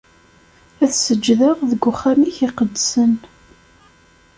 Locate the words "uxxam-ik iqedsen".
1.91-3.13